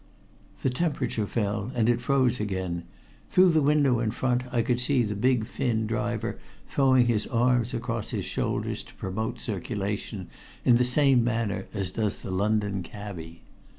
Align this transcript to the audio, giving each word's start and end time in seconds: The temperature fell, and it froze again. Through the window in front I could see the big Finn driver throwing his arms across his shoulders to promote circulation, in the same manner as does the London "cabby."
The 0.63 0.71
temperature 0.71 1.27
fell, 1.27 1.71
and 1.75 1.87
it 1.87 2.01
froze 2.01 2.39
again. 2.39 2.85
Through 3.29 3.49
the 3.49 3.61
window 3.61 3.99
in 3.99 4.09
front 4.09 4.41
I 4.51 4.63
could 4.63 4.79
see 4.81 5.03
the 5.03 5.13
big 5.13 5.45
Finn 5.45 5.85
driver 5.85 6.39
throwing 6.65 7.05
his 7.05 7.27
arms 7.27 7.71
across 7.75 8.09
his 8.09 8.25
shoulders 8.25 8.81
to 8.85 8.95
promote 8.95 9.39
circulation, 9.39 10.27
in 10.65 10.77
the 10.77 10.83
same 10.85 11.23
manner 11.23 11.67
as 11.71 11.91
does 11.91 12.23
the 12.23 12.31
London 12.31 12.81
"cabby." 12.81 13.43